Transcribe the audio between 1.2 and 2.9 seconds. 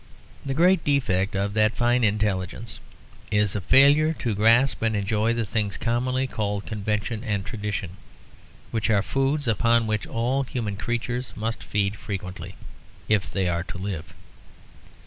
of that fine intelligence